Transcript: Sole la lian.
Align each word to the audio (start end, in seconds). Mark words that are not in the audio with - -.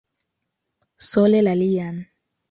Sole 1.09 1.43
la 1.49 1.53
lian. 1.59 2.01